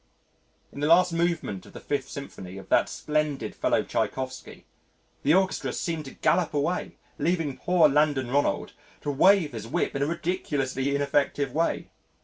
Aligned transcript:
In 0.71 0.79
the 0.79 0.87
last 0.87 1.13
movement 1.13 1.63
of 1.67 1.73
the 1.73 1.79
Fifth 1.79 2.09
Symphony 2.09 2.57
of 2.57 2.69
that 2.69 2.89
splendid 2.89 3.53
fellow 3.53 3.83
Tschaikovsky, 3.83 4.65
the 5.21 5.35
orchestra 5.35 5.71
seemed 5.71 6.05
to 6.05 6.15
gallop 6.15 6.55
away 6.55 6.97
leaving 7.19 7.55
poor 7.55 7.87
Landon 7.87 8.31
Ronald 8.31 8.73
to 9.01 9.11
wave 9.11 9.51
his 9.51 9.67
whip 9.67 9.95
in 9.95 10.01
a 10.01 10.07
ridiculously 10.07 10.95
ineffective 10.95 11.53
way. 11.53 11.91